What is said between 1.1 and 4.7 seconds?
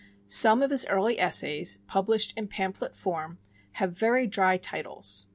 essays, published in pamphlet form, have very dry